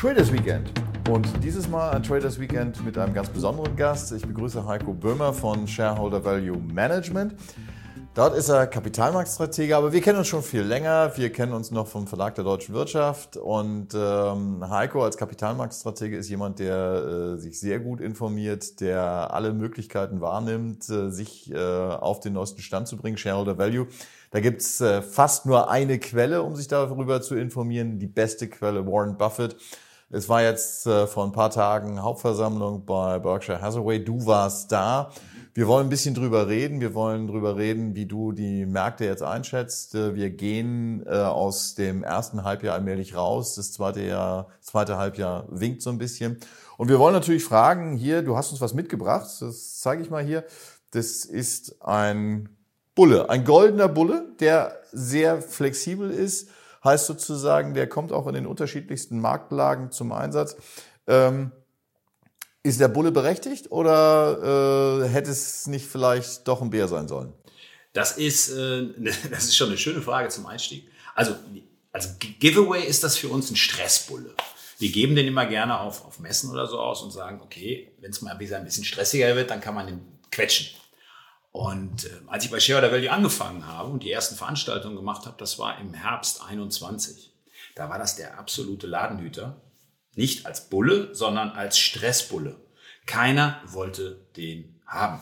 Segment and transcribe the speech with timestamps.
[0.00, 0.72] Traders Weekend.
[1.10, 4.10] Und dieses Mal ein Traders Weekend mit einem ganz besonderen Gast.
[4.12, 7.34] Ich begrüße Heiko Böhmer von Shareholder Value Management.
[8.14, 11.12] Dort ist er Kapitalmarktstratege, aber wir kennen uns schon viel länger.
[11.16, 13.36] Wir kennen uns noch vom Verlag der deutschen Wirtschaft.
[13.36, 19.02] Und ähm, Heiko als Kapitalmarktstratege ist jemand, der äh, sich sehr gut informiert, der
[19.34, 23.18] alle Möglichkeiten wahrnimmt, äh, sich äh, auf den neuesten Stand zu bringen.
[23.18, 23.86] Shareholder Value.
[24.30, 27.98] Da gibt's äh, fast nur eine Quelle, um sich darüber zu informieren.
[27.98, 29.56] Die beste Quelle, Warren Buffett.
[30.12, 34.04] Es war jetzt äh, vor ein paar Tagen Hauptversammlung bei Berkshire Hathaway.
[34.04, 35.12] Du warst da.
[35.54, 36.80] Wir wollen ein bisschen drüber reden.
[36.80, 39.94] Wir wollen drüber reden, wie du die Märkte jetzt einschätzt.
[39.94, 43.54] Äh, wir gehen äh, aus dem ersten Halbjahr allmählich raus.
[43.54, 46.40] Das zweite Jahr, zweite Halbjahr winkt so ein bisschen.
[46.76, 49.30] Und wir wollen natürlich fragen hier, du hast uns was mitgebracht.
[49.38, 50.42] Das zeige ich mal hier.
[50.90, 52.48] Das ist ein
[52.96, 56.48] Bulle, ein goldener Bulle, der sehr flexibel ist.
[56.82, 60.56] Heißt sozusagen, der kommt auch in den unterschiedlichsten Marktlagen zum Einsatz.
[61.06, 61.52] Ähm,
[62.62, 67.32] ist der Bulle berechtigt oder äh, hätte es nicht vielleicht doch ein Bär sein sollen?
[67.92, 68.88] Das ist, äh,
[69.30, 70.88] das ist schon eine schöne Frage zum Einstieg.
[71.14, 71.34] Also
[71.92, 74.34] als Giveaway ist das für uns ein Stressbulle.
[74.78, 78.10] Wir geben den immer gerne auf, auf Messen oder so aus und sagen, okay, wenn
[78.10, 80.79] es mal ein bisschen stressiger wird, dann kann man den quetschen.
[81.52, 85.36] Und äh, als ich bei Shareholder Value angefangen habe und die ersten Veranstaltungen gemacht habe,
[85.38, 87.32] das war im Herbst 21.
[87.74, 89.56] Da war das der absolute Ladenhüter.
[90.14, 92.56] Nicht als Bulle, sondern als Stressbulle.
[93.06, 95.20] Keiner wollte den haben.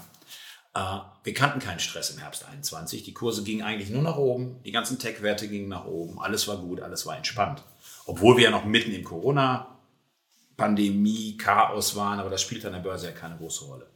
[0.75, 3.05] Äh, wir kannten keinen Stress im Herbst 21.
[3.05, 4.63] Die Kurse gingen eigentlich nur nach oben.
[4.65, 6.21] Die ganzen Tech-Werte gingen nach oben.
[6.21, 7.63] Alles war gut, alles war entspannt.
[8.07, 13.07] Obwohl wir ja noch mitten im Corona-Pandemie, Chaos waren, aber das spielt an der Börse
[13.07, 13.88] ja keine große Rolle.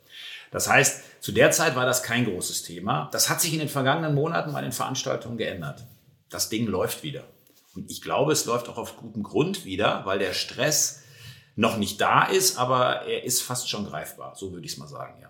[0.53, 3.09] Das heißt, zu der Zeit war das kein großes Thema.
[3.11, 5.85] Das hat sich in den vergangenen Monaten bei den Veranstaltungen geändert.
[6.29, 7.25] Das Ding läuft wieder.
[7.75, 11.01] Und ich glaube, es läuft auch auf gutem Grund wieder, weil der Stress
[11.57, 14.35] noch nicht da ist, aber er ist fast schon greifbar.
[14.37, 15.29] So würde ich es mal sagen, ja.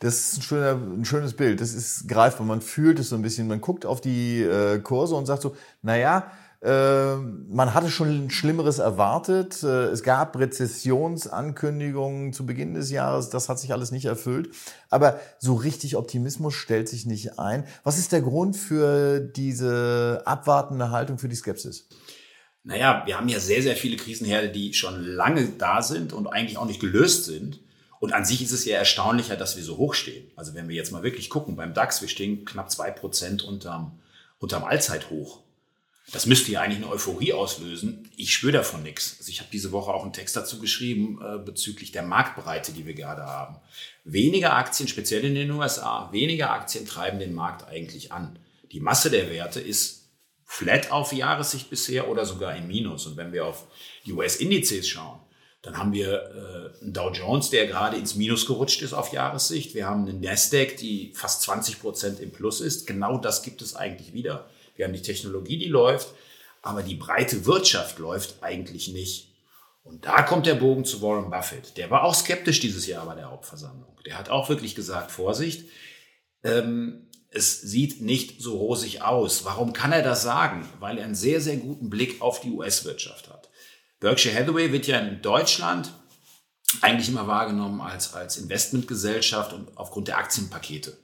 [0.00, 1.60] Das ist ein, schöner, ein, schönes Bild.
[1.60, 2.46] Das ist greifbar.
[2.46, 3.48] Man fühlt es so ein bisschen.
[3.48, 6.30] Man guckt auf die äh, Kurse und sagt so, naja,
[6.68, 9.62] man hatte schon Schlimmeres erwartet.
[9.62, 13.28] Äh, es gab Rezessionsankündigungen zu Beginn des Jahres.
[13.28, 14.48] Das hat sich alles nicht erfüllt.
[14.88, 17.66] Aber so richtig Optimismus stellt sich nicht ein.
[17.82, 21.88] Was ist der Grund für diese abwartende Haltung, für die Skepsis?
[22.62, 26.56] Naja, wir haben ja sehr, sehr viele Krisenherde, die schon lange da sind und eigentlich
[26.56, 27.60] auch nicht gelöst sind.
[28.00, 30.30] Und an sich ist es ja erstaunlicher, dass wir so hoch stehen.
[30.34, 33.98] Also wenn wir jetzt mal wirklich gucken, beim DAX, wir stehen knapp zwei Prozent unterm,
[34.38, 35.43] unterm Allzeithoch.
[36.12, 38.10] Das müsste ja eigentlich eine Euphorie auslösen.
[38.16, 39.16] Ich spüre davon nichts.
[39.18, 42.86] Also ich habe diese Woche auch einen Text dazu geschrieben äh, bezüglich der Marktbreite, die
[42.86, 43.56] wir gerade haben.
[44.04, 48.38] Weniger Aktien, speziell in den USA, weniger Aktien treiben den Markt eigentlich an.
[48.70, 50.10] Die Masse der Werte ist
[50.44, 53.06] flat auf Jahressicht bisher oder sogar im Minus.
[53.06, 53.66] Und wenn wir auf
[54.04, 55.20] die US-Indizes schauen,
[55.62, 59.74] dann haben wir äh, einen Dow Jones, der gerade ins Minus gerutscht ist auf Jahressicht.
[59.74, 62.86] Wir haben einen Nasdaq, die fast 20 Prozent im Plus ist.
[62.86, 64.50] Genau das gibt es eigentlich wieder.
[64.74, 66.08] Wir haben die Technologie, die läuft,
[66.62, 69.28] aber die breite Wirtschaft läuft eigentlich nicht.
[69.82, 71.76] Und da kommt der Bogen zu Warren Buffett.
[71.76, 73.96] Der war auch skeptisch dieses Jahr bei der Hauptversammlung.
[74.06, 75.68] Der hat auch wirklich gesagt, Vorsicht,
[76.42, 79.44] ähm, es sieht nicht so rosig aus.
[79.44, 80.68] Warum kann er das sagen?
[80.80, 83.50] Weil er einen sehr, sehr guten Blick auf die US-Wirtschaft hat.
[84.00, 85.92] Berkshire Hathaway wird ja in Deutschland
[86.80, 90.96] eigentlich immer wahrgenommen als, als Investmentgesellschaft und aufgrund der Aktienpakete.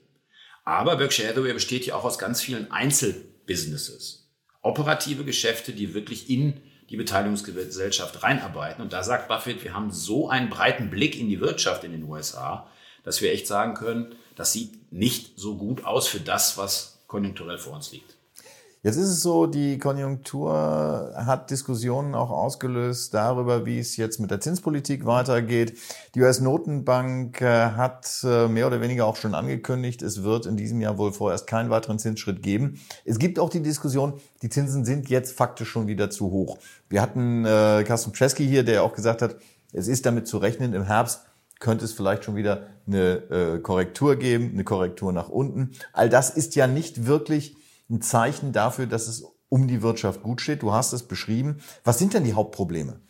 [0.65, 4.31] Aber Berkshire Hathaway besteht ja auch aus ganz vielen Einzel- Businesses.
[4.63, 8.81] Operative Geschäfte, die wirklich in die Beteiligungsgesellschaft reinarbeiten.
[8.81, 12.05] Und da sagt Buffett, wir haben so einen breiten Blick in die Wirtschaft in den
[12.05, 12.71] USA,
[13.03, 17.59] dass wir echt sagen können, das sieht nicht so gut aus für das, was konjunkturell
[17.59, 18.15] vor uns liegt.
[18.83, 24.31] Jetzt ist es so, die Konjunktur hat Diskussionen auch ausgelöst darüber, wie es jetzt mit
[24.31, 25.77] der Zinspolitik weitergeht.
[26.15, 30.81] Die US-Notenbank äh, hat äh, mehr oder weniger auch schon angekündigt, es wird in diesem
[30.81, 32.81] Jahr wohl vorerst keinen weiteren Zinsschritt geben.
[33.05, 36.57] Es gibt auch die Diskussion, die Zinsen sind jetzt faktisch schon wieder zu hoch.
[36.89, 39.37] Wir hatten äh, Carsten Pschesky hier, der auch gesagt hat,
[39.75, 41.21] es ist damit zu rechnen, im Herbst
[41.59, 45.73] könnte es vielleicht schon wieder eine äh, Korrektur geben, eine Korrektur nach unten.
[45.93, 47.57] All das ist ja nicht wirklich
[47.91, 50.63] ein Zeichen dafür, dass es um die Wirtschaft gut steht.
[50.63, 51.61] Du hast es beschrieben.
[51.85, 53.01] Was sind denn die Hauptprobleme?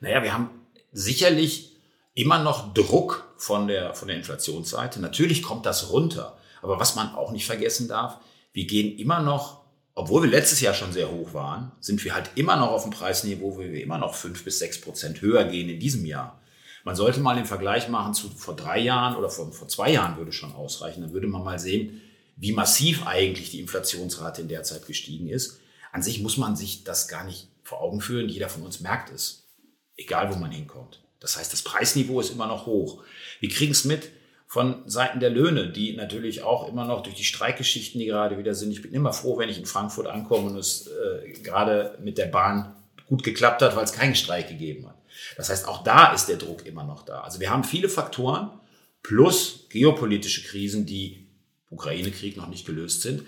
[0.00, 0.50] Naja, wir haben
[0.92, 1.76] sicherlich
[2.14, 5.00] immer noch Druck von der, von der Inflationsseite.
[5.00, 6.36] Natürlich kommt das runter.
[6.60, 8.18] Aber was man auch nicht vergessen darf,
[8.52, 9.62] wir gehen immer noch,
[9.94, 12.92] obwohl wir letztes Jahr schon sehr hoch waren, sind wir halt immer noch auf dem
[12.92, 16.40] Preisniveau, wo wir immer noch fünf bis sechs Prozent höher gehen in diesem Jahr.
[16.84, 20.16] Man sollte mal den Vergleich machen zu vor drei Jahren oder vor, vor zwei Jahren
[20.16, 21.00] würde schon ausreichen.
[21.00, 22.00] Dann würde man mal sehen,
[22.36, 25.60] wie massiv eigentlich die Inflationsrate in der Zeit gestiegen ist.
[25.92, 28.28] An sich muss man sich das gar nicht vor Augen führen.
[28.28, 29.48] Jeder von uns merkt es.
[29.96, 31.00] egal wo man hinkommt.
[31.20, 33.04] Das heißt, das Preisniveau ist immer noch hoch.
[33.40, 34.10] Wir kriegen es mit
[34.48, 38.54] von Seiten der Löhne, die natürlich auch immer noch durch die Streikgeschichten, die gerade wieder
[38.54, 38.72] sind.
[38.72, 42.26] Ich bin immer froh, wenn ich in Frankfurt ankomme und es äh, gerade mit der
[42.26, 42.74] Bahn
[43.06, 44.96] gut geklappt hat, weil es keinen Streik gegeben hat.
[45.36, 47.20] Das heißt, auch da ist der Druck immer noch da.
[47.20, 48.50] Also wir haben viele Faktoren
[49.02, 51.28] plus geopolitische Krisen, die
[51.72, 53.24] Ukraine-Krieg noch nicht gelöst sind.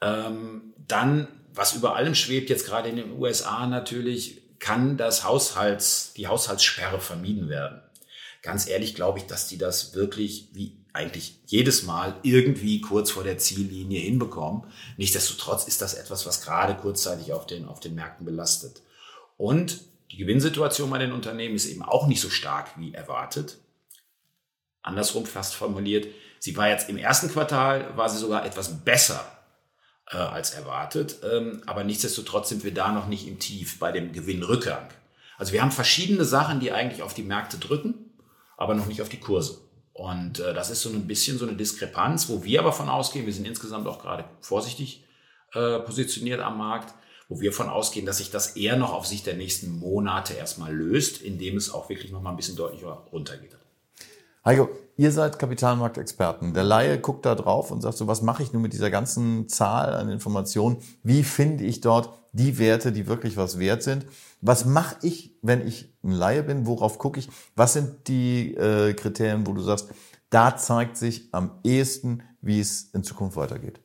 [0.00, 6.12] Ähm, dann, was über allem schwebt, jetzt gerade in den USA natürlich, kann das Haushalts,
[6.16, 7.80] die Haushaltssperre vermieden werden.
[8.42, 13.24] Ganz ehrlich glaube ich, dass die das wirklich wie eigentlich jedes Mal irgendwie kurz vor
[13.24, 14.64] der Ziellinie hinbekommen.
[14.98, 18.82] Nichtsdestotrotz ist das etwas, was gerade kurzzeitig auf den, auf den Märkten belastet.
[19.36, 19.80] Und
[20.10, 23.58] die Gewinnsituation bei den Unternehmen ist eben auch nicht so stark wie erwartet.
[24.82, 26.06] Andersrum fast formuliert,
[26.42, 29.24] sie war jetzt im ersten Quartal, war sie sogar etwas besser
[30.10, 31.18] äh, als erwartet.
[31.22, 34.88] Ähm, aber nichtsdestotrotz sind wir da noch nicht im Tief bei dem Gewinnrückgang.
[35.38, 37.94] Also wir haben verschiedene Sachen, die eigentlich auf die Märkte drücken,
[38.56, 39.60] aber noch nicht auf die Kurse.
[39.92, 43.24] Und äh, das ist so ein bisschen so eine Diskrepanz, wo wir aber von ausgehen,
[43.24, 45.04] wir sind insgesamt auch gerade vorsichtig
[45.52, 46.92] äh, positioniert am Markt,
[47.28, 50.74] wo wir von ausgehen, dass sich das eher noch auf Sicht der nächsten Monate erstmal
[50.74, 53.61] löst, indem es auch wirklich noch mal ein bisschen deutlicher runtergeht.
[54.44, 56.52] Heiko, ihr seid Kapitalmarktexperten.
[56.52, 59.48] Der Laie guckt da drauf und sagt so, was mache ich nun mit dieser ganzen
[59.48, 60.78] Zahl an Informationen?
[61.04, 64.04] Wie finde ich dort die Werte, die wirklich was wert sind?
[64.40, 66.66] Was mache ich, wenn ich ein Laie bin?
[66.66, 67.28] Worauf gucke ich?
[67.54, 69.90] Was sind die äh, Kriterien, wo du sagst,
[70.28, 73.78] da zeigt sich am ehesten, wie es in Zukunft weitergeht?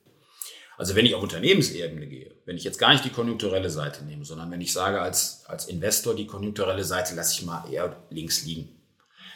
[0.75, 4.25] Also wenn ich auf Unternehmensebene gehe, wenn ich jetzt gar nicht die konjunkturelle Seite nehme,
[4.25, 8.43] sondern wenn ich sage, als, als Investor, die konjunkturelle Seite lasse ich mal eher links
[8.43, 8.76] liegen.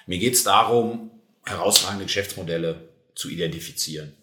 [0.06, 1.12] Mir geht es darum,
[1.45, 4.13] herausragende Geschäftsmodelle zu identifizieren.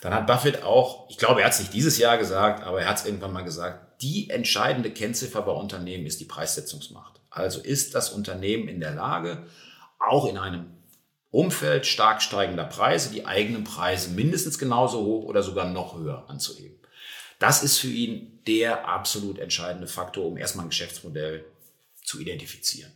[0.00, 2.88] Dann hat Buffett auch, ich glaube, er hat es nicht dieses Jahr gesagt, aber er
[2.88, 7.20] hat es irgendwann mal gesagt, die entscheidende Kennziffer bei Unternehmen ist die Preissetzungsmacht.
[7.30, 9.46] Also ist das Unternehmen in der Lage,
[9.98, 10.66] auch in einem
[11.30, 16.78] Umfeld stark steigender Preise die eigenen Preise mindestens genauso hoch oder sogar noch höher anzuheben.
[17.38, 21.44] Das ist für ihn der absolut entscheidende Faktor, um erstmal ein Geschäftsmodell
[22.02, 22.92] zu identifizieren.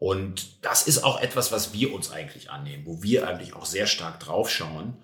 [0.00, 3.86] Und das ist auch etwas, was wir uns eigentlich annehmen, wo wir eigentlich auch sehr
[3.86, 4.96] stark draufschauen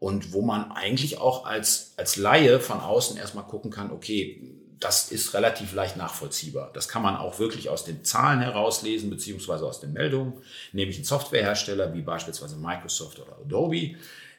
[0.00, 5.12] und wo man eigentlich auch als, als Laie von außen erstmal gucken kann, okay, das
[5.12, 6.72] ist relativ leicht nachvollziehbar.
[6.74, 10.42] Das kann man auch wirklich aus den Zahlen herauslesen, beziehungsweise aus den Meldungen,
[10.72, 13.94] nämlich ein Softwarehersteller wie beispielsweise Microsoft oder Adobe.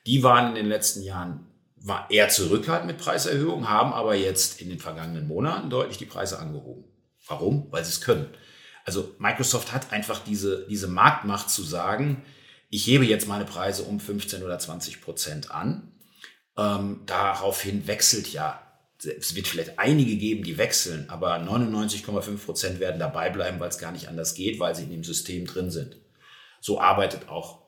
[0.06, 1.48] Die waren in den letzten Jahren
[1.78, 6.38] war eher zurückhaltend mit Preiserhöhungen, haben aber jetzt in den vergangenen Monaten deutlich die Preise
[6.38, 6.84] angehoben.
[7.28, 7.68] Warum?
[7.72, 8.28] Weil sie es können.
[8.86, 12.24] Also Microsoft hat einfach diese, diese Marktmacht zu sagen,
[12.70, 15.92] ich hebe jetzt meine Preise um 15 oder 20 Prozent an.
[16.58, 18.62] Ähm, daraufhin wechselt ja,
[19.04, 23.80] es wird vielleicht einige geben, die wechseln, aber 99,5 Prozent werden dabei bleiben, weil es
[23.80, 25.98] gar nicht anders geht, weil sie in dem System drin sind.
[26.60, 27.64] So arbeitet auch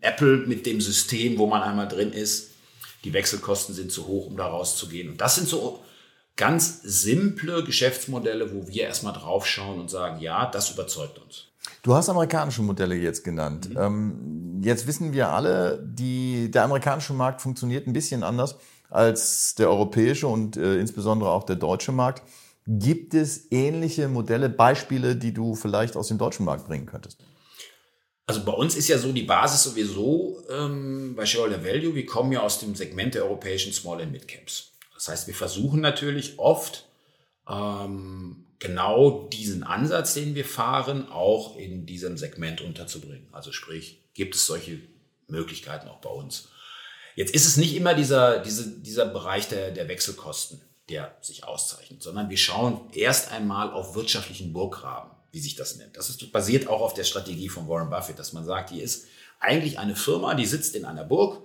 [0.00, 2.52] Apple mit dem System, wo man einmal drin ist.
[3.04, 5.08] Die Wechselkosten sind zu hoch, um da rauszugehen.
[5.08, 5.82] Und das sind so
[6.38, 11.48] ganz simple Geschäftsmodelle, wo wir erstmal draufschauen und sagen, ja, das überzeugt uns.
[11.82, 13.68] Du hast amerikanische Modelle jetzt genannt.
[13.68, 13.76] Mhm.
[13.76, 18.56] Ähm, jetzt wissen wir alle, die, der amerikanische Markt funktioniert ein bisschen anders
[18.88, 22.22] als der europäische und äh, insbesondere auch der deutsche Markt.
[22.66, 27.18] Gibt es ähnliche Modelle, Beispiele, die du vielleicht aus dem deutschen Markt bringen könntest?
[28.26, 32.30] Also bei uns ist ja so die Basis sowieso ähm, bei Shareholder Value, wir kommen
[32.30, 34.72] ja aus dem Segment der europäischen Small and Mid Caps.
[34.98, 36.84] Das heißt, wir versuchen natürlich oft
[37.48, 43.28] ähm, genau diesen Ansatz, den wir fahren, auch in diesem Segment unterzubringen.
[43.30, 44.80] Also sprich, gibt es solche
[45.28, 46.48] Möglichkeiten auch bei uns.
[47.14, 52.02] Jetzt ist es nicht immer dieser, diese, dieser Bereich der, der Wechselkosten, der sich auszeichnet,
[52.02, 55.96] sondern wir schauen erst einmal auf wirtschaftlichen Burggraben, wie sich das nennt.
[55.96, 59.06] Das ist, basiert auch auf der Strategie von Warren Buffett, dass man sagt, hier ist
[59.38, 61.40] eigentlich eine Firma, die sitzt in einer Burg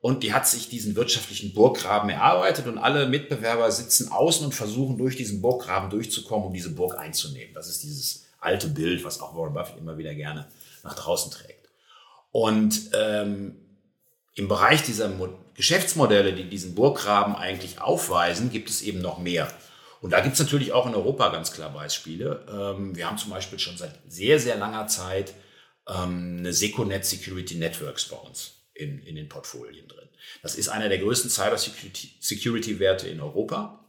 [0.00, 4.96] und die hat sich diesen wirtschaftlichen Burggraben erarbeitet und alle Mitbewerber sitzen außen und versuchen
[4.96, 7.52] durch diesen Burggraben durchzukommen, um diese Burg einzunehmen.
[7.54, 10.46] Das ist dieses alte Bild, was auch Warren Buffett immer wieder gerne
[10.84, 11.68] nach draußen trägt.
[12.30, 13.56] Und ähm,
[14.34, 19.52] im Bereich dieser Mo Geschäftsmodelle, die diesen Burggraben eigentlich aufweisen, gibt es eben noch mehr.
[20.00, 22.46] Und da gibt es natürlich auch in Europa ganz klar Beispiele.
[22.48, 25.34] Ähm, wir haben zum Beispiel schon seit sehr, sehr langer Zeit
[25.88, 30.08] ähm, eine Seconet Security Networks bei uns in, in den Portfolien drin.
[30.42, 33.84] Das ist einer der größten Cyber-Security-Werte in Europa.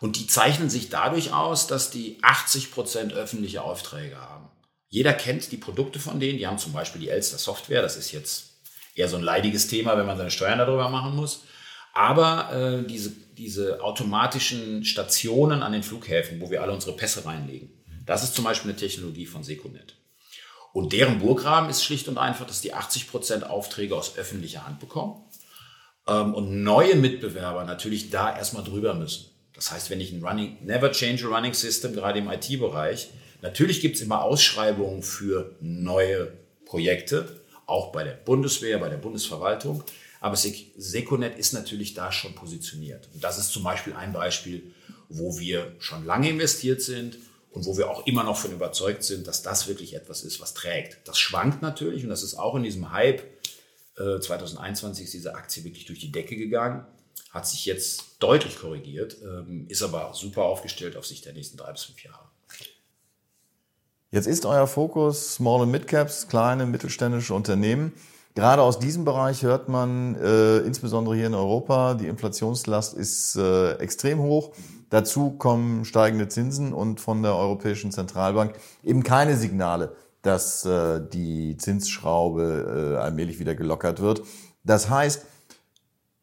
[0.00, 4.48] Und die zeichnen sich dadurch aus, dass die 80 Prozent öffentliche Aufträge haben.
[4.88, 6.38] Jeder kennt die Produkte von denen.
[6.38, 7.82] Die haben zum Beispiel die Elster Software.
[7.82, 8.60] Das ist jetzt
[8.94, 11.44] eher so ein leidiges Thema, wenn man seine Steuern darüber machen muss.
[11.92, 17.70] Aber äh, diese, diese automatischen Stationen an den Flughäfen, wo wir alle unsere Pässe reinlegen,
[18.06, 19.96] Das ist zum Beispiel eine Technologie von Seconet.
[20.78, 24.78] Und deren Burggraben ist schlicht und einfach, dass die 80 Prozent Aufträge aus öffentlicher Hand
[24.78, 25.20] bekommen
[26.06, 29.28] ähm, und neue Mitbewerber natürlich da erstmal drüber müssen.
[29.56, 33.08] Das heißt, wenn ich ein Running, Never Change a Running System, gerade im IT-Bereich,
[33.42, 36.32] natürlich gibt es immer Ausschreibungen für neue
[36.64, 39.82] Projekte, auch bei der Bundeswehr, bei der Bundesverwaltung.
[40.20, 43.08] Aber Seconet ist natürlich da schon positioniert.
[43.12, 44.72] Und das ist zum Beispiel ein Beispiel,
[45.08, 47.18] wo wir schon lange investiert sind
[47.50, 50.54] und wo wir auch immer noch von überzeugt sind, dass das wirklich etwas ist, was
[50.54, 50.98] trägt.
[51.06, 53.22] Das schwankt natürlich und das ist auch in diesem Hype.
[53.96, 56.86] Äh, 2021 ist diese Aktie wirklich durch die Decke gegangen,
[57.30, 61.72] hat sich jetzt deutlich korrigiert, ähm, ist aber super aufgestellt auf Sicht der nächsten drei
[61.72, 62.28] bis fünf Jahre.
[64.10, 67.92] Jetzt ist euer Fokus Small and Mid Caps, kleine mittelständische Unternehmen.
[68.34, 73.72] Gerade aus diesem Bereich hört man, äh, insbesondere hier in Europa, die Inflationslast ist äh,
[73.74, 74.54] extrem hoch.
[74.90, 81.56] Dazu kommen steigende Zinsen und von der Europäischen Zentralbank eben keine Signale, dass äh, die
[81.56, 84.22] Zinsschraube äh, allmählich wieder gelockert wird.
[84.64, 85.26] Das heißt,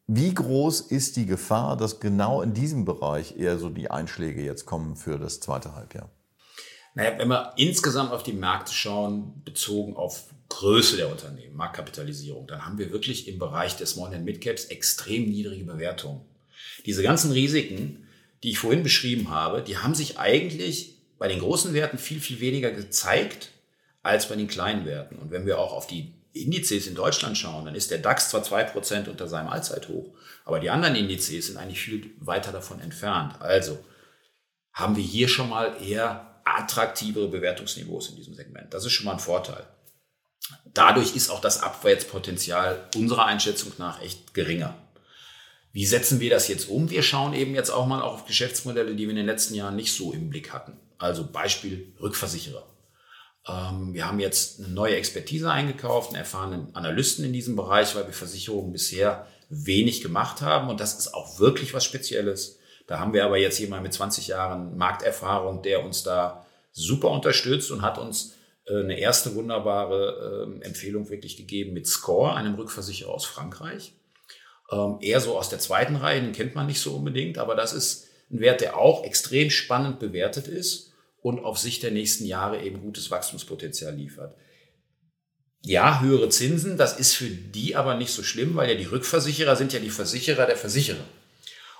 [0.08, 4.64] wie groß ist die Gefahr, dass genau in diesem Bereich eher so die Einschläge jetzt
[4.64, 6.10] kommen für das zweite Halbjahr?
[6.94, 12.64] Naja, wenn wir insgesamt auf die Märkte schauen, bezogen auf Größe der Unternehmen, Marktkapitalisierung, dann
[12.64, 16.20] haben wir wirklich im Bereich des Small and Mid Caps extrem niedrige Bewertungen.
[16.86, 18.05] Diese ganzen Risiken,
[18.46, 22.38] die ich vorhin beschrieben habe, die haben sich eigentlich bei den großen Werten viel, viel
[22.38, 23.50] weniger gezeigt
[24.04, 25.16] als bei den kleinen Werten.
[25.16, 28.44] Und wenn wir auch auf die Indizes in Deutschland schauen, dann ist der DAX zwar
[28.44, 33.34] zwei Prozent unter seinem Allzeithoch, aber die anderen Indizes sind eigentlich viel weiter davon entfernt.
[33.40, 33.84] Also
[34.72, 38.72] haben wir hier schon mal eher attraktivere Bewertungsniveaus in diesem Segment.
[38.72, 39.66] Das ist schon mal ein Vorteil.
[40.72, 44.76] Dadurch ist auch das Abwärtspotenzial unserer Einschätzung nach echt geringer.
[45.76, 46.88] Wie setzen wir das jetzt um?
[46.88, 49.92] Wir schauen eben jetzt auch mal auf Geschäftsmodelle, die wir in den letzten Jahren nicht
[49.92, 50.72] so im Blick hatten.
[50.96, 52.66] Also Beispiel Rückversicherer.
[53.46, 58.06] Ähm, wir haben jetzt eine neue Expertise eingekauft, einen erfahrenen Analysten in diesem Bereich, weil
[58.06, 60.70] wir Versicherungen bisher wenig gemacht haben.
[60.70, 62.58] Und das ist auch wirklich was Spezielles.
[62.86, 67.70] Da haben wir aber jetzt jemand mit 20 Jahren Markterfahrung, der uns da super unterstützt
[67.70, 68.32] und hat uns
[68.64, 73.92] äh, eine erste wunderbare ähm, Empfehlung wirklich gegeben mit Score, einem Rückversicherer aus Frankreich.
[74.70, 77.72] Ähm, eher so aus der zweiten Reihe, den kennt man nicht so unbedingt, aber das
[77.72, 80.92] ist ein Wert, der auch extrem spannend bewertet ist
[81.22, 84.36] und auf Sicht der nächsten Jahre eben gutes Wachstumspotenzial liefert.
[85.62, 89.56] Ja, höhere Zinsen, das ist für die aber nicht so schlimm, weil ja die Rückversicherer
[89.56, 91.04] sind ja die Versicherer der Versicherer.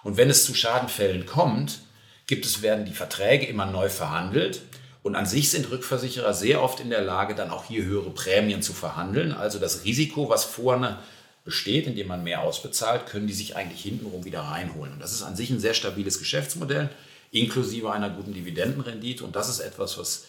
[0.03, 1.81] Und wenn es zu Schadenfällen kommt,
[2.27, 4.63] gibt es, werden die Verträge immer neu verhandelt.
[5.03, 8.63] Und an sich sind Rückversicherer sehr oft in der Lage, dann auch hier höhere Prämien
[8.63, 9.33] zu verhandeln.
[9.33, 10.99] Also das Risiko, was vorne
[11.47, 14.93] besteht, indem man mehr ausbezahlt, können die sich eigentlich hintenrum wieder reinholen.
[14.93, 16.91] Und das ist an sich ein sehr stabiles Geschäftsmodell,
[17.31, 19.25] inklusive einer guten Dividendenrendite.
[19.25, 20.25] Und das ist etwas, was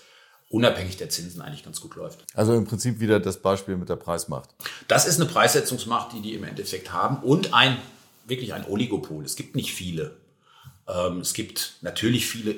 [0.50, 2.20] unabhängig der Zinsen eigentlich ganz gut läuft.
[2.36, 4.52] Also im Prinzip wieder das Beispiel mit der Preismacht.
[4.88, 7.78] Das ist eine Preissetzungsmacht, die die im Endeffekt haben und ein
[8.28, 9.26] wirklich ein Oligopol.
[9.26, 10.18] Es gibt nicht viele.
[10.88, 12.56] Ähm, es gibt natürlich viele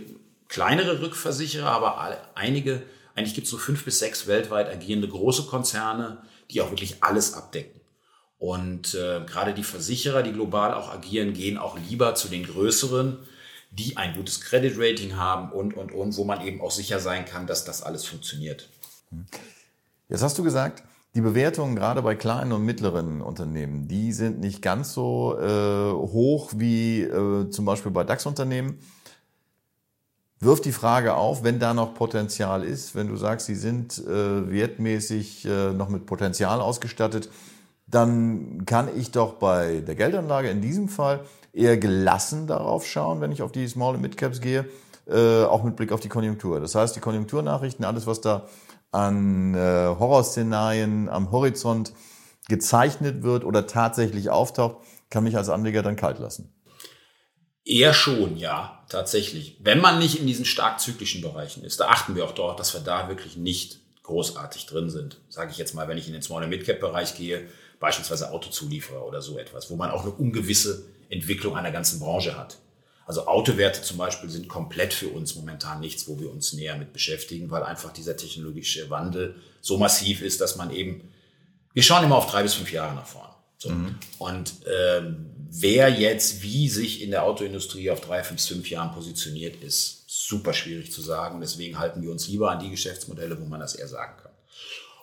[0.49, 2.81] kleinere Rückversicherer, aber einige,
[3.15, 6.17] eigentlich gibt es so fünf bis sechs weltweit agierende große Konzerne,
[6.51, 7.78] die auch wirklich alles abdecken.
[8.39, 13.19] Und äh, gerade die Versicherer, die global auch agieren, gehen auch lieber zu den größeren,
[13.71, 17.25] die ein gutes Credit Rating haben und, und, und, wo man eben auch sicher sein
[17.25, 18.69] kann, dass das alles funktioniert.
[20.07, 20.83] Jetzt hast du gesagt,
[21.15, 26.53] die Bewertungen gerade bei kleinen und mittleren Unternehmen, die sind nicht ganz so äh, hoch
[26.55, 28.79] wie äh, zum Beispiel bei DAX-Unternehmen.
[30.39, 34.49] Wirft die Frage auf, wenn da noch Potenzial ist, wenn du sagst, sie sind äh,
[34.49, 37.29] wertmäßig äh, noch mit Potenzial ausgestattet,
[37.89, 41.21] dann kann ich doch bei der Geldanlage in diesem Fall
[41.53, 44.65] eher gelassen darauf schauen, wenn ich auf die Small- und Mid-Caps gehe,
[45.07, 46.59] äh, auch mit Blick auf die Konjunktur.
[46.59, 48.47] Das heißt, die Konjunkturnachrichten, alles, was da
[48.91, 51.93] an äh, Horrorszenarien am Horizont
[52.47, 54.77] gezeichnet wird oder tatsächlich auftaucht,
[55.09, 56.53] kann mich als Anleger dann kalt lassen.
[57.65, 59.59] Eher schon, ja, tatsächlich.
[59.61, 62.73] Wenn man nicht in diesen stark zyklischen Bereichen ist, da achten wir auch dort, dass
[62.73, 65.21] wir da wirklich nicht großartig drin sind.
[65.29, 67.47] Sage ich jetzt mal, wenn ich in den Small- und Mid-Cap-Bereich gehe,
[67.79, 72.57] beispielsweise Autozulieferer oder so etwas, wo man auch eine ungewisse Entwicklung einer ganzen Branche hat.
[73.05, 76.93] Also Autowerte zum Beispiel sind komplett für uns momentan nichts, wo wir uns näher mit
[76.93, 81.09] beschäftigen, weil einfach dieser technologische Wandel so massiv ist, dass man eben,
[81.73, 83.33] wir schauen immer auf drei bis fünf Jahre nach vorne.
[83.57, 83.69] So.
[83.69, 83.95] Mhm.
[84.19, 89.61] Und ähm, wer jetzt wie sich in der Autoindustrie auf drei, fünf, fünf Jahren positioniert,
[89.63, 91.41] ist super schwierig zu sagen.
[91.41, 94.28] Deswegen halten wir uns lieber an die Geschäftsmodelle, wo man das eher sagen kann.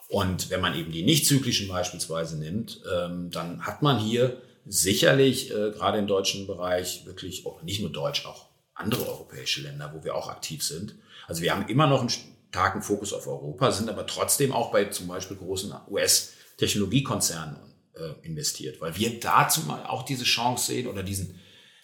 [0.09, 5.51] Und wenn man eben die nicht zyklischen beispielsweise nimmt, ähm, dann hat man hier sicherlich
[5.51, 10.05] äh, gerade im deutschen Bereich wirklich, auch nicht nur deutsch, auch andere europäische Länder, wo
[10.05, 10.95] wir auch aktiv sind.
[11.27, 14.87] Also wir haben immer noch einen starken Fokus auf Europa, sind aber trotzdem auch bei
[14.87, 17.57] zum Beispiel großen US-Technologiekonzernen
[17.95, 21.39] äh, investiert, weil wir dazu mal auch diese Chance sehen oder diesen,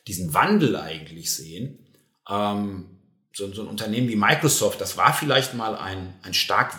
[0.07, 1.79] diesen Wandel eigentlich sehen.
[2.29, 2.99] Ähm,
[3.35, 6.75] so, so ein Unternehmen wie Microsoft, das war vielleicht mal ein, ein stark,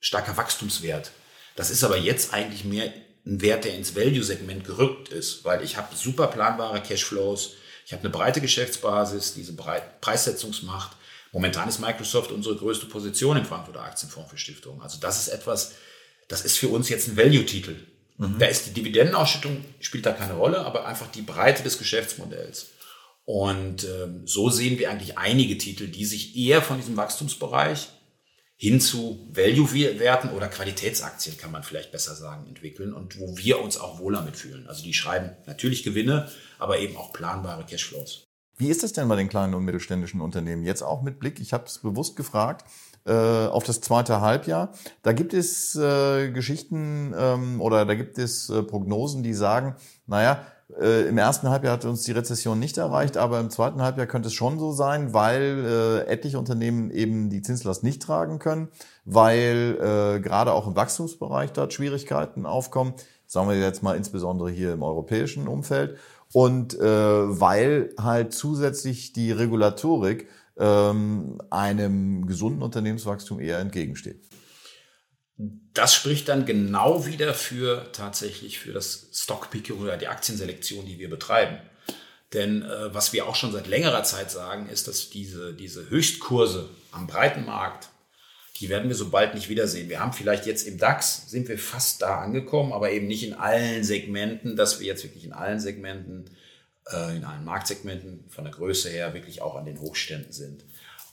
[0.00, 1.10] starker Wachstumswert.
[1.56, 2.92] Das ist aber jetzt eigentlich mehr
[3.26, 8.02] ein Wert, der ins Value-Segment gerückt ist, weil ich habe super planbare Cashflows, ich habe
[8.02, 10.96] eine breite Geschäftsbasis, diese Breit Preissetzungsmacht.
[11.32, 14.80] Momentan ist Microsoft unsere größte Position im Frankfurter Aktienfonds für Stiftungen.
[14.80, 15.74] Also das ist etwas,
[16.28, 17.76] das ist für uns jetzt ein Value-Titel.
[18.18, 18.38] Mhm.
[18.38, 22.68] Da ist die Dividendenausschüttung, spielt da keine Rolle, aber einfach die Breite des Geschäftsmodells.
[23.24, 27.88] Und ähm, so sehen wir eigentlich einige Titel, die sich eher von diesem Wachstumsbereich
[28.56, 33.76] hin zu Value-Werten oder Qualitätsaktien, kann man vielleicht besser sagen, entwickeln und wo wir uns
[33.76, 34.66] auch wohler mitfühlen.
[34.66, 38.24] Also die schreiben natürlich Gewinne, aber eben auch planbare Cashflows.
[38.58, 40.64] Wie ist es denn bei den kleinen und mittelständischen Unternehmen?
[40.64, 42.64] Jetzt auch mit Blick, ich habe es bewusst gefragt,
[43.04, 44.72] äh, auf das zweite Halbjahr.
[45.02, 50.46] Da gibt es äh, Geschichten ähm, oder da gibt es äh, Prognosen, die sagen, naja,
[50.80, 54.28] äh, im ersten Halbjahr hat uns die Rezession nicht erreicht, aber im zweiten Halbjahr könnte
[54.28, 58.68] es schon so sein, weil äh, etliche Unternehmen eben die Zinslast nicht tragen können,
[59.04, 62.94] weil äh, gerade auch im Wachstumsbereich dort Schwierigkeiten aufkommen,
[63.26, 65.98] sagen wir jetzt mal insbesondere hier im europäischen Umfeld
[66.32, 74.20] und äh, weil halt zusätzlich die Regulatorik ähm, einem gesunden Unternehmenswachstum eher entgegensteht.
[75.38, 81.10] Das spricht dann genau wieder für tatsächlich für das Stockpicking oder die Aktienselektion, die wir
[81.10, 81.58] betreiben.
[82.32, 86.68] Denn äh, was wir auch schon seit längerer Zeit sagen, ist, dass diese, diese Höchstkurse
[86.90, 87.88] am breiten Markt,
[88.58, 89.90] die werden wir so bald nicht wiedersehen.
[89.90, 93.34] Wir haben vielleicht jetzt im DAX, sind wir fast da angekommen, aber eben nicht in
[93.34, 96.30] allen Segmenten, dass wir jetzt wirklich in allen Segmenten
[96.90, 100.64] äh, in allen Marktsegmenten von der Größe her wirklich auch an den Hochständen sind.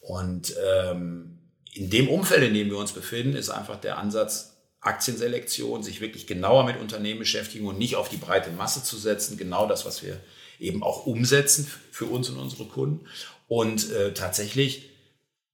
[0.01, 1.39] Und ähm,
[1.73, 6.27] in dem Umfeld, in dem wir uns befinden, ist einfach der Ansatz Aktienselektion, sich wirklich
[6.27, 9.37] genauer mit Unternehmen beschäftigen und nicht auf die breite Masse zu setzen.
[9.37, 10.19] Genau das, was wir
[10.59, 13.07] eben auch umsetzen für uns und unsere Kunden.
[13.47, 14.89] Und äh, tatsächlich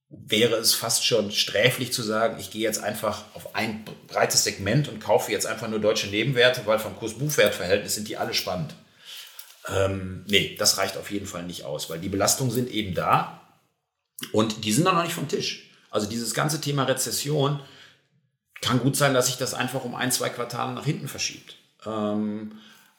[0.08, 4.88] wäre es fast schon sträflich zu sagen, ich gehe jetzt einfach auf ein breites Segment
[4.88, 8.74] und kaufe jetzt einfach nur deutsche Nebenwerte, weil vom Kurs-Buchwert-Verhältnis sind die alle spannend.
[9.68, 13.40] Ähm, nee, das reicht auf jeden Fall nicht aus, weil die Belastungen sind eben da
[14.32, 15.69] und die sind noch nicht vom Tisch.
[15.90, 17.60] Also dieses ganze Thema Rezession
[18.62, 21.56] kann gut sein, dass sich das einfach um ein, zwei Quartale nach hinten verschiebt.
[21.84, 22.52] Ähm,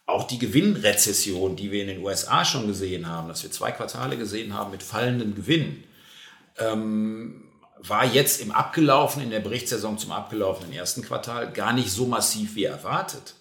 [0.06, 4.18] auch die Gewinnrezession, die wir in den USA schon gesehen haben, dass wir zwei Quartale
[4.18, 5.84] gesehen haben mit fallendem Gewinn,
[6.58, 12.06] ähm, war jetzt im abgelaufenen, in der Berichtssaison zum abgelaufenen ersten Quartal gar nicht so
[12.06, 13.36] massiv wie erwartet.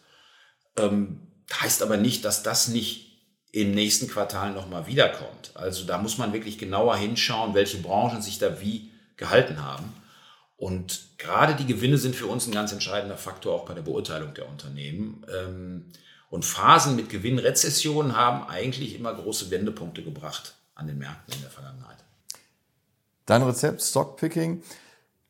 [0.76, 1.20] Ähm,
[1.60, 3.10] heißt aber nicht, dass das nicht
[3.52, 5.50] im nächsten Quartal nochmal wiederkommt.
[5.54, 9.94] Also da muss man wirklich genauer hinschauen, welche Branchen sich da wie gehalten haben.
[10.56, 14.34] Und gerade die Gewinne sind für uns ein ganz entscheidender Faktor auch bei der Beurteilung
[14.34, 15.24] der Unternehmen.
[15.32, 15.84] Ähm,
[16.28, 21.50] und Phasen mit Gewinnrezessionen haben eigentlich immer große Wendepunkte gebracht an den Märkten in der
[21.50, 21.96] Vergangenheit.
[23.26, 24.62] Dein Rezept Stockpicking.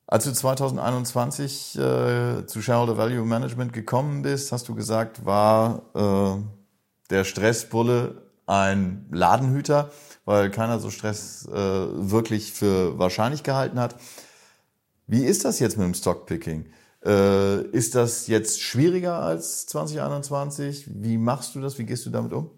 [0.07, 6.42] Als du 2021 äh, zu Shareholder Value Management gekommen bist, hast du gesagt, war äh,
[7.11, 9.92] der Stressbulle ein Ladenhüter,
[10.30, 13.96] weil keiner so Stress äh, wirklich für wahrscheinlich gehalten hat.
[15.08, 16.72] Wie ist das jetzt mit dem Stockpicking?
[17.04, 20.84] Äh, ist das jetzt schwieriger als 2021?
[20.86, 21.78] Wie machst du das?
[21.78, 22.48] Wie gehst du damit um?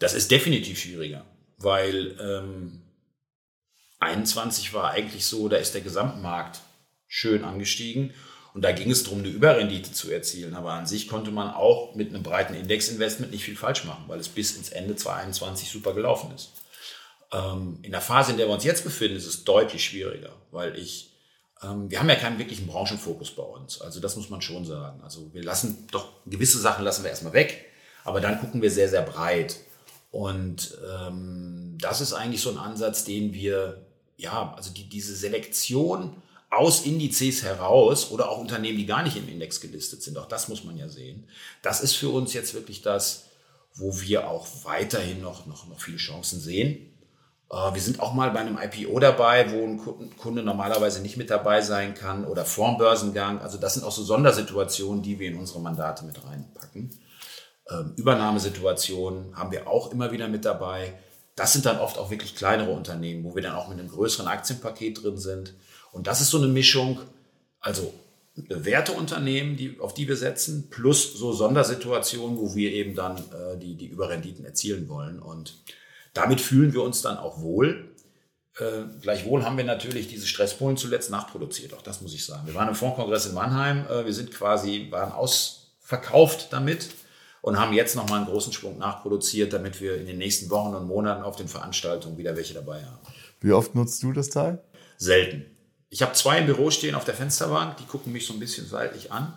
[0.00, 1.24] Das ist definitiv schwieriger,
[1.56, 2.82] weil ähm,
[4.00, 6.60] 21 war eigentlich so, da ist der Gesamtmarkt
[7.08, 8.12] schön angestiegen
[8.52, 10.54] und da ging es darum, eine Überrendite zu erzielen.
[10.54, 14.20] Aber an sich konnte man auch mit einem breiten Indexinvestment nicht viel falsch machen, weil
[14.20, 16.50] es bis ins Ende 2021 super gelaufen ist.
[17.32, 20.78] Ähm, in der Phase, in der wir uns jetzt befinden, ist es deutlich schwieriger, weil
[20.78, 21.12] ich,
[21.62, 23.80] ähm, wir haben ja keinen wirklichen Branchenfokus bei uns.
[23.80, 25.00] Also das muss man schon sagen.
[25.02, 27.64] Also wir lassen doch gewisse Sachen lassen wir erstmal weg,
[28.04, 29.56] aber dann gucken wir sehr, sehr breit.
[30.10, 33.86] Und ähm, das ist eigentlich so ein Ansatz, den wir,
[34.18, 36.14] ja, also die, diese Selektion
[36.50, 40.48] aus Indizes heraus oder auch Unternehmen, die gar nicht im Index gelistet sind, auch das
[40.48, 41.26] muss man ja sehen.
[41.62, 43.24] Das ist für uns jetzt wirklich das,
[43.74, 46.91] wo wir auch weiterhin noch, noch, noch viele Chancen sehen.
[47.52, 51.30] Äh, wir sind auch mal bei einem IPO dabei, wo ein Kunde normalerweise nicht mit
[51.30, 53.40] dabei sein kann oder vor dem Börsengang.
[53.40, 56.90] Also das sind auch so Sondersituationen, die wir in unsere Mandate mit reinpacken.
[57.70, 60.94] Ähm, Übernahmesituationen haben wir auch immer wieder mit dabei.
[61.36, 64.26] Das sind dann oft auch wirklich kleinere Unternehmen, wo wir dann auch mit einem größeren
[64.26, 65.54] Aktienpaket drin sind.
[65.92, 67.00] Und das ist so eine Mischung,
[67.60, 67.92] also
[68.34, 73.76] Werteunternehmen, die, auf die wir setzen, plus so Sondersituationen, wo wir eben dann äh, die,
[73.76, 75.20] die Überrenditen erzielen wollen.
[75.20, 75.62] Und
[76.14, 77.94] Damit fühlen wir uns dann auch wohl.
[78.58, 82.46] Äh, gleichwohl haben wir natürlich diese Stresspolen zuletzt nachproduziert, auch das muss ich sagen.
[82.46, 86.90] Wir waren im Fondkongress in Mannheim, äh, wir sind quasi, waren ausverkauft damit
[87.40, 90.86] und haben jetzt nochmal einen großen Schwung nachproduziert, damit wir in den nächsten Wochen und
[90.86, 93.00] Monaten auf den Veranstaltungen wieder welche dabei haben.
[93.40, 94.62] Wie oft nutzt du das Teil?
[94.98, 95.46] Selten.
[95.88, 98.66] Ich habe zwei im Büro stehen auf der Fensterbank, die gucken mich so ein bisschen
[98.66, 99.32] seitlich an.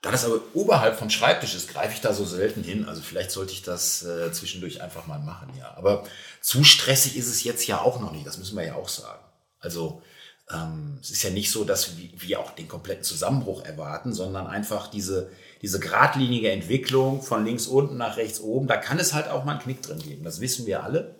[0.00, 2.86] Da das aber oberhalb vom Schreibtisch ist, greife ich da so selten hin.
[2.88, 5.74] Also vielleicht sollte ich das äh, zwischendurch einfach mal machen, ja.
[5.76, 6.04] Aber
[6.40, 9.24] zu stressig ist es jetzt ja auch noch nicht, das müssen wir ja auch sagen.
[9.58, 10.02] Also
[10.50, 14.88] ähm, es ist ja nicht so, dass wir auch den kompletten Zusammenbruch erwarten, sondern einfach
[14.88, 15.30] diese,
[15.62, 19.52] diese geradlinige Entwicklung von links unten nach rechts oben, da kann es halt auch mal
[19.52, 20.24] einen Knick drin geben.
[20.24, 21.16] Das wissen wir alle.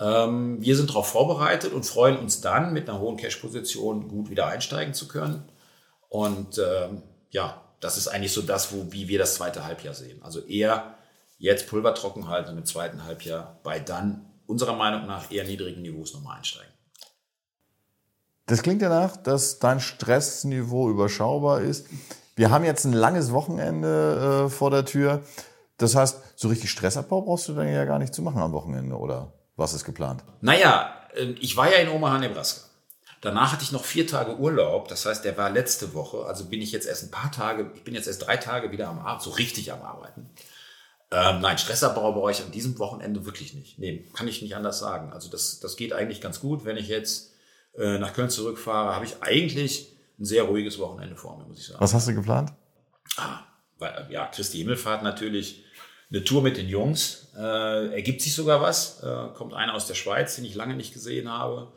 [0.00, 4.48] Ähm, wir sind darauf vorbereitet und freuen uns dann, mit einer hohen Cash-Position gut wieder
[4.48, 5.44] einsteigen zu können.
[6.08, 10.22] Und ähm, ja, das ist eigentlich so das, wo, wie wir das zweite Halbjahr sehen.
[10.22, 10.94] Also eher
[11.38, 15.82] jetzt Pulver trocken halten und im zweiten Halbjahr bei dann unserer Meinung nach eher niedrigen
[15.82, 16.72] Niveaus nochmal einsteigen.
[18.46, 21.88] Das klingt danach, dass dein Stressniveau überschaubar ist.
[22.36, 25.22] Wir haben jetzt ein langes Wochenende äh, vor der Tür.
[25.76, 28.96] Das heißt, so richtig Stressabbau brauchst du dann ja gar nicht zu machen am Wochenende,
[28.96, 29.32] oder?
[29.56, 30.22] Was ist geplant?
[30.40, 32.71] Naja, ähm, ich war ja in Omaha, Nebraska.
[33.22, 34.88] Danach hatte ich noch vier Tage Urlaub.
[34.88, 36.26] Das heißt, der war letzte Woche.
[36.26, 38.88] Also bin ich jetzt erst ein paar Tage, ich bin jetzt erst drei Tage wieder
[38.88, 40.28] am Arbeiten, so richtig am Arbeiten.
[41.12, 43.78] Ähm, nein, Stressabbau brauche ich an diesem Wochenende wirklich nicht.
[43.78, 45.12] Nee, kann ich nicht anders sagen.
[45.12, 46.64] Also das, das geht eigentlich ganz gut.
[46.64, 47.32] Wenn ich jetzt
[47.78, 51.66] äh, nach Köln zurückfahre, habe ich eigentlich ein sehr ruhiges Wochenende vor mir, muss ich
[51.66, 51.80] sagen.
[51.80, 52.52] Was hast du geplant?
[53.16, 53.40] Ah,
[53.78, 55.64] weil, ja, Christi Himmelfahrt natürlich
[56.10, 57.28] eine Tour mit den Jungs.
[57.36, 59.00] Äh, ergibt sich sogar was.
[59.04, 61.72] Äh, kommt einer aus der Schweiz, den ich lange nicht gesehen habe.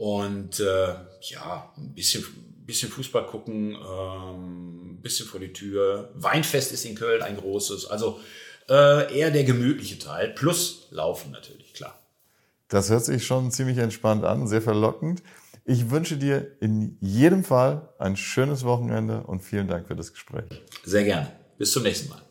[0.00, 2.24] Und äh, ja, ein bisschen,
[2.64, 6.10] bisschen Fußball gucken, ähm, ein bisschen vor die Tür.
[6.14, 7.84] Weinfest ist in Köln ein großes.
[7.84, 8.18] Also
[8.66, 10.30] äh, eher der gemütliche Teil.
[10.30, 11.98] Plus Laufen natürlich, klar.
[12.68, 15.22] Das hört sich schon ziemlich entspannt an, sehr verlockend.
[15.66, 20.48] Ich wünsche dir in jedem Fall ein schönes Wochenende und vielen Dank für das Gespräch.
[20.82, 21.30] Sehr gerne.
[21.58, 22.22] Bis zum nächsten Mal.